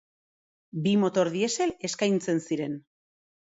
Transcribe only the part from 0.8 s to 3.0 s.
Bi motor diesel eskaintzen ziren.